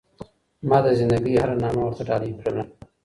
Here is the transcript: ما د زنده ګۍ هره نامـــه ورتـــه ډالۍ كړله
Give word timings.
ما 0.69 0.77
د 0.83 0.85
زنده 0.97 1.17
ګۍ 1.23 1.33
هره 1.41 1.55
نامـــه 1.61 1.81
ورتـــه 1.85 2.03
ډالۍ 2.09 2.31
كړله 2.39 2.63